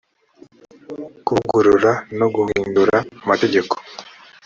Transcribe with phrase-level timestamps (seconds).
[1.25, 3.73] kuvugurura no guhindura amategeko